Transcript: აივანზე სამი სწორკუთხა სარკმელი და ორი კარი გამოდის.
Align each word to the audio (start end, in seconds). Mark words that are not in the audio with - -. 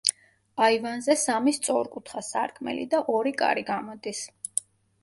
აივანზე 0.67 1.15
სამი 1.25 1.53
სწორკუთხა 1.57 2.25
სარკმელი 2.31 2.89
და 2.95 3.05
ორი 3.19 3.37
კარი 3.45 3.67
გამოდის. 3.71 4.25